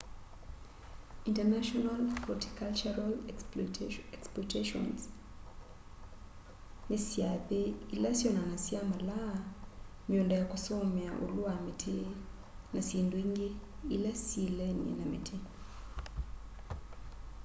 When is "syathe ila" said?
7.07-8.09